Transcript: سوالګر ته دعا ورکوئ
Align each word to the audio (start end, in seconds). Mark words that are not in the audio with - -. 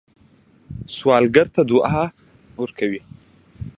سوالګر 0.95 1.47
ته 1.55 1.61
دعا 1.69 2.03
ورکوئ 2.61 2.99